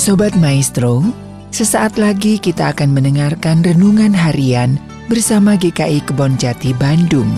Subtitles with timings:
[0.00, 1.04] Sobat Maestro,
[1.52, 4.80] sesaat lagi kita akan mendengarkan renungan harian
[5.12, 7.28] bersama GKI Kebon Jati Bandung.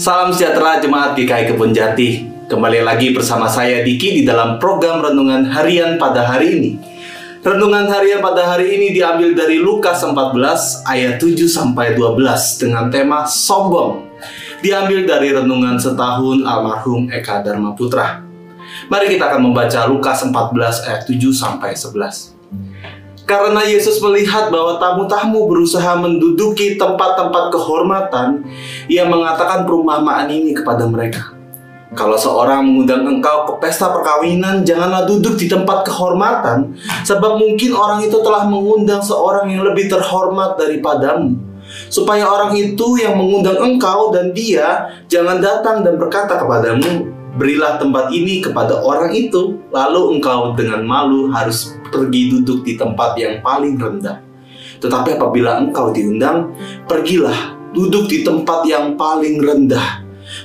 [0.00, 2.24] Salam sejahtera jemaat GKI Kebon Jati.
[2.48, 6.91] Kembali lagi bersama saya Diki di dalam program renungan harian pada hari ini.
[7.42, 12.22] Renungan harian pada hari ini diambil dari Lukas 14 ayat 7 sampai 12
[12.62, 14.06] dengan tema sombong.
[14.62, 18.22] Diambil dari renungan setahun almarhum Eka Dharma Putra.
[18.86, 22.38] Mari kita akan membaca Lukas 14 ayat 7 sampai 11.
[23.26, 28.46] Karena Yesus melihat bahwa tamu-tamu berusaha menduduki tempat-tempat kehormatan,
[28.86, 31.31] ia mengatakan perumpamaan ini kepada mereka.
[31.92, 36.72] Kalau seorang mengundang engkau ke pesta perkawinan, janganlah duduk di tempat kehormatan,
[37.04, 41.36] sebab mungkin orang itu telah mengundang seorang yang lebih terhormat daripadamu.
[41.92, 48.08] Supaya orang itu yang mengundang engkau dan dia jangan datang dan berkata kepadamu, berilah tempat
[48.08, 53.76] ini kepada orang itu, lalu engkau dengan malu harus pergi duduk di tempat yang paling
[53.76, 54.16] rendah.
[54.80, 56.56] Tetapi apabila engkau diundang,
[56.88, 60.01] pergilah duduk di tempat yang paling rendah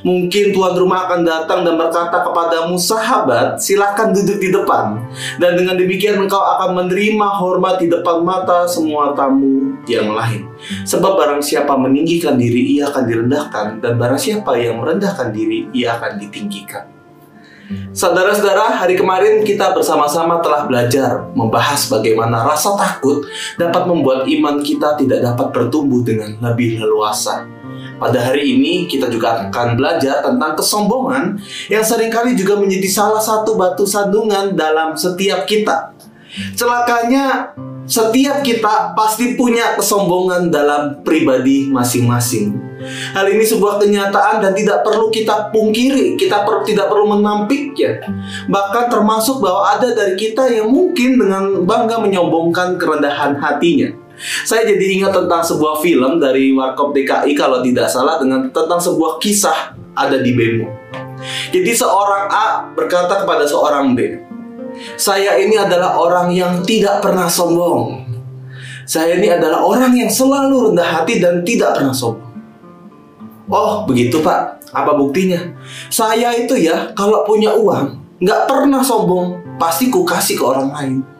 [0.07, 5.03] Mungkin tuan rumah akan datang dan berkata kepadamu, sahabat, silakan duduk di depan.
[5.35, 10.47] Dan dengan demikian engkau akan menerima hormat di depan mata semua tamu yang lain.
[10.87, 13.83] Sebab barang siapa meninggikan diri, ia akan direndahkan.
[13.83, 16.87] Dan barang siapa yang merendahkan diri, ia akan ditinggikan.
[17.91, 23.27] Saudara-saudara, hari kemarin kita bersama-sama telah belajar membahas bagaimana rasa takut
[23.59, 27.43] dapat membuat iman kita tidak dapat bertumbuh dengan lebih leluasa.
[27.97, 33.21] Pada hari ini kita juga akan belajar tentang kesombongan yang sering kali juga menjadi salah
[33.21, 35.97] satu batu sandungan dalam setiap kita.
[36.53, 37.57] Celakanya
[37.89, 42.67] setiap kita pasti punya kesombongan dalam pribadi masing-masing.
[43.17, 48.05] Hal ini sebuah kenyataan dan tidak perlu kita pungkiri, kita per, tidak perlu menampiknya.
[48.45, 53.89] Bahkan termasuk bahwa ada dari kita yang mungkin dengan bangga menyombongkan kerendahan hatinya.
[54.19, 59.21] Saya jadi ingat tentang sebuah film dari Warkop DKI kalau tidak salah dengan tentang sebuah
[59.21, 60.69] kisah ada di Bemo.
[61.53, 64.21] Jadi seorang A berkata kepada seorang B,
[64.97, 68.05] saya ini adalah orang yang tidak pernah sombong.
[68.87, 72.29] Saya ini adalah orang yang selalu rendah hati dan tidak pernah sombong.
[73.47, 75.39] Oh begitu pak, apa buktinya?
[75.87, 81.16] Saya itu ya kalau punya uang nggak pernah sombong, pasti ku kasih ke orang lain.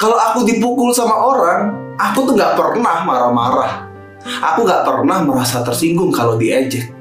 [0.00, 3.90] Kalau aku dipukul sama orang, Aku tuh gak pernah marah-marah.
[4.22, 6.94] Aku gak pernah merasa tersinggung kalau diejek.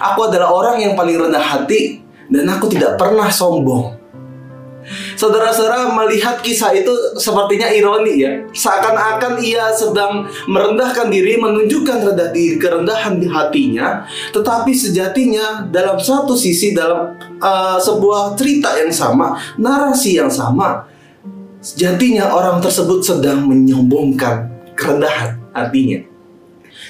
[0.00, 2.00] Aku adalah orang yang paling rendah hati
[2.32, 4.00] dan aku tidak pernah sombong.
[5.14, 8.32] Saudara-saudara melihat kisah itu sepertinya ironi ya.
[8.50, 14.02] Seakan-akan ia sedang merendahkan diri, menunjukkan rendah diri, kerendahan di hatinya.
[14.34, 20.82] Tetapi sejatinya dalam satu sisi, dalam uh, sebuah cerita yang sama, narasi yang sama,
[21.62, 26.02] Sejatinya orang tersebut sedang menyombongkan kerendahan artinya.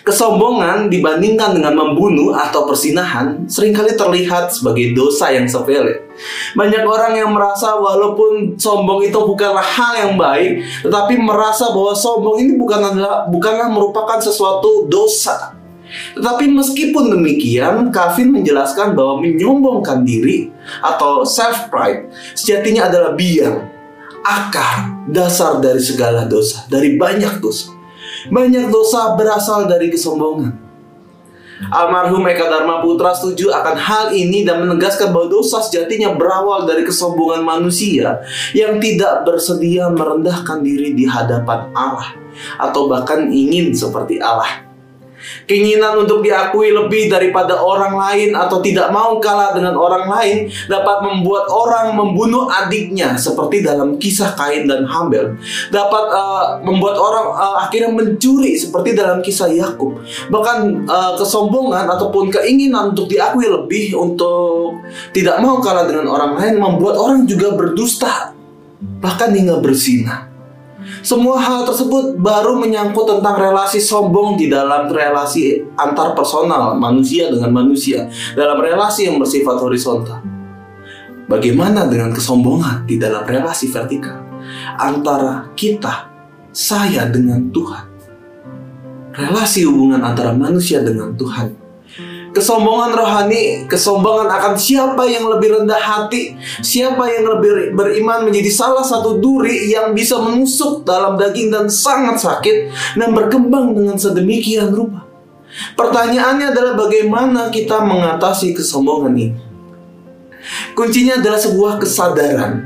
[0.00, 6.08] Kesombongan dibandingkan dengan membunuh atau persinahan sering kali terlihat sebagai dosa yang sepele.
[6.56, 12.40] Banyak orang yang merasa walaupun sombong itu bukanlah hal yang baik, tetapi merasa bahwa sombong
[12.40, 15.52] ini bukan adalah bukanlah merupakan sesuatu dosa.
[16.16, 20.48] Tetapi meskipun demikian, Calvin menjelaskan bahwa menyombongkan diri
[20.80, 23.81] atau self pride sejatinya adalah biang
[24.22, 27.74] akar dasar dari segala dosa, dari banyak dosa.
[28.30, 30.62] Banyak dosa berasal dari kesombongan.
[31.70, 36.82] Almarhum Eka Dharma Putra setuju akan hal ini dan menegaskan bahwa dosa sejatinya berawal dari
[36.82, 38.18] kesombongan manusia
[38.50, 42.18] yang tidak bersedia merendahkan diri di hadapan Allah
[42.58, 44.71] atau bahkan ingin seperti Allah.
[45.52, 51.04] Keinginan untuk diakui lebih daripada orang lain atau tidak mau kalah dengan orang lain dapat
[51.04, 55.36] membuat orang membunuh adiknya seperti dalam kisah Kain dan Habel.
[55.68, 60.00] Dapat uh, membuat orang uh, akhirnya mencuri seperti dalam kisah Yakub.
[60.32, 64.80] Bahkan uh, kesombongan ataupun keinginan untuk diakui lebih untuk
[65.12, 68.32] tidak mau kalah dengan orang lain membuat orang juga berdusta
[69.04, 70.31] bahkan hingga bersinah.
[71.00, 77.54] Semua hal tersebut baru menyangkut tentang relasi sombong di dalam relasi antar personal manusia dengan
[77.54, 80.18] manusia dalam relasi yang bersifat horizontal.
[81.30, 84.20] Bagaimana dengan kesombongan di dalam relasi vertikal
[84.76, 86.10] antara kita,
[86.50, 87.84] saya dengan Tuhan?
[89.12, 91.61] Relasi hubungan antara manusia dengan Tuhan
[92.32, 96.32] Kesombongan rohani, kesombongan akan siapa yang lebih rendah hati,
[96.64, 102.24] siapa yang lebih beriman menjadi salah satu duri yang bisa menusuk dalam daging dan sangat
[102.24, 105.04] sakit dan berkembang dengan sedemikian rupa.
[105.76, 109.36] Pertanyaannya adalah bagaimana kita mengatasi kesombongan ini?
[110.72, 112.64] Kuncinya adalah sebuah kesadaran.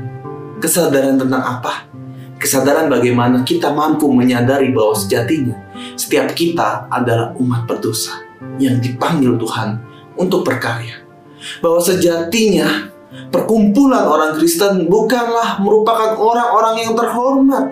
[0.63, 1.91] Kesadaran tentang apa?
[2.39, 5.59] Kesadaran bagaimana kita mampu menyadari bahwa sejatinya
[5.99, 8.26] setiap kita adalah umat berdosa
[8.57, 9.81] yang dipanggil Tuhan
[10.17, 11.03] untuk berkarya.
[11.61, 12.89] Bahwa sejatinya
[13.29, 17.65] perkumpulan orang Kristen bukanlah merupakan orang-orang yang terhormat,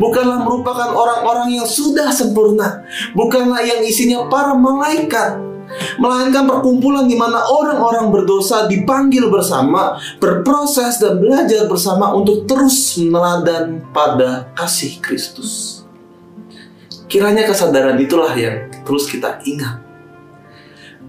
[0.00, 5.38] bukanlah merupakan orang-orang yang sudah sempurna, bukanlah yang isinya para malaikat,
[6.00, 13.84] melainkan perkumpulan di mana orang-orang berdosa dipanggil bersama, berproses dan belajar bersama untuk terus meneladan
[13.92, 15.82] pada kasih Kristus.
[17.08, 19.87] Kiranya kesadaran itulah yang terus kita ingat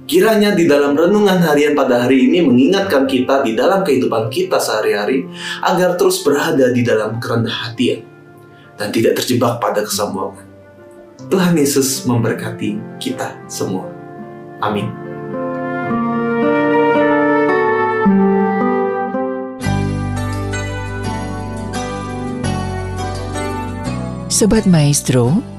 [0.10, 5.30] Kiranya di dalam renungan harian pada hari ini mengingatkan kita di dalam kehidupan kita sehari-hari
[5.62, 8.02] agar terus berada di dalam kerendah hatian
[8.74, 10.50] dan tidak terjebak pada kesombongan.
[11.30, 13.86] Tuhan Yesus memberkati kita semua.
[14.66, 14.90] Amin.
[24.26, 25.59] Sobat Maestro,